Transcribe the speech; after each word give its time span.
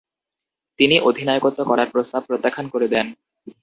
তিনি 0.79 0.95
অধিনায়কত্ব 0.99 1.59
করার 1.63 1.87
প্রস্তাব 1.89 2.21
প্রত্যাখ্যান 2.27 2.65
করে 2.67 2.87
দেন। 2.87 3.07